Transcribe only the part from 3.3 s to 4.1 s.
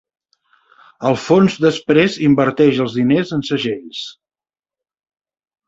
en segells.